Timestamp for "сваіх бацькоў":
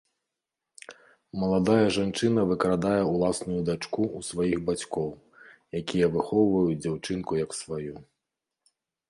4.29-5.09